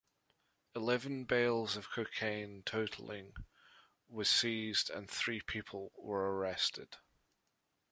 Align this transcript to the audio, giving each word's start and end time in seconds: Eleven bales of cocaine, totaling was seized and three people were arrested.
Eleven 0.75 1.25
bales 1.25 1.77
of 1.77 1.91
cocaine, 1.91 2.63
totaling 2.63 3.33
was 4.09 4.27
seized 4.31 4.89
and 4.89 5.07
three 5.07 5.39
people 5.41 5.91
were 5.95 6.39
arrested. 6.39 6.95